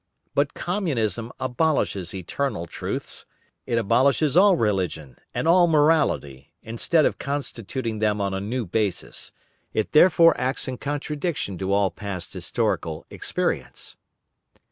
[0.33, 3.27] But Communism abolishes eternal truths,
[3.67, 9.31] it abolishes all religion, and all morality, instead of constituting them on a new basis;
[9.75, 13.95] it therefore acts in contradiction to all past historical experience."